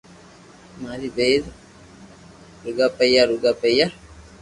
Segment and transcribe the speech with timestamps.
[0.81, 1.43] ماري ٻئير
[2.63, 3.87] روگا پيئا روگا ئيئا